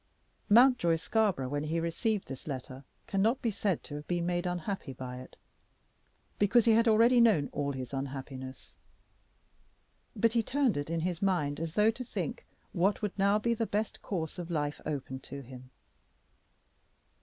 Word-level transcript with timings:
Mountjoy 0.49 0.95
Scarborough 0.95 1.49
when 1.49 1.65
he 1.65 1.79
received 1.79 2.27
this 2.27 2.47
letter 2.47 2.83
cannot 3.05 3.39
be 3.39 3.51
said 3.51 3.83
to 3.83 3.93
have 3.93 4.07
been 4.07 4.25
made 4.25 4.47
unhappy 4.47 4.93
by 4.93 5.17
it, 5.19 5.35
because 6.39 6.65
he 6.65 6.71
had 6.71 6.87
already 6.87 7.21
known 7.21 7.49
all 7.51 7.71
his 7.71 7.93
unhappiness. 7.93 8.73
But 10.15 10.33
he 10.33 10.41
turned 10.41 10.75
it 10.75 10.89
in 10.89 11.01
his 11.01 11.21
mind 11.21 11.59
as 11.59 11.75
though 11.75 11.91
to 11.91 12.03
think 12.03 12.47
what 12.71 13.03
would 13.03 13.13
now 13.15 13.37
be 13.37 13.53
the 13.53 13.67
best 13.67 14.01
course 14.01 14.39
of 14.39 14.49
life 14.49 14.81
open 14.87 15.19
to 15.19 15.41
him. 15.43 15.69